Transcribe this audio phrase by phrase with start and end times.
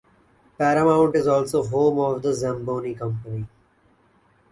[0.57, 3.45] Paramount is also home of the Zamboni Company.